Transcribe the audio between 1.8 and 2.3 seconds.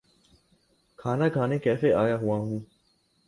آیا